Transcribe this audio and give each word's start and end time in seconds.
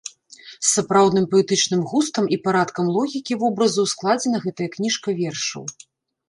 З 0.35 0.67
сапраўдным 0.75 1.27
паэтычным 1.33 1.83
густам 1.91 2.25
і 2.37 2.39
парадкам 2.47 2.85
логікі 2.95 3.37
вобразаў 3.45 3.91
складзена 3.93 4.37
гэтая 4.47 4.69
кніжка 4.79 5.07
вершаў. 5.23 5.63